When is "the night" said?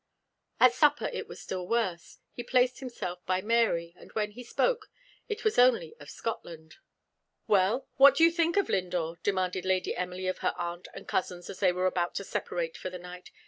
12.89-13.29